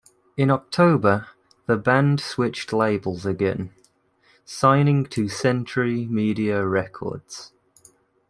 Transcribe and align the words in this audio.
In 0.35 0.49
October, 0.49 1.27
the 1.67 1.77
band 1.77 2.19
switched 2.21 2.73
labels 2.73 3.23
again, 3.23 3.71
signing 4.43 5.05
to 5.05 5.29
Century 5.29 6.07
Media 6.07 6.65
Records. 6.65 7.51